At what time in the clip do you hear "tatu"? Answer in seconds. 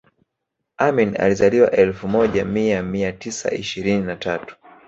4.15-4.55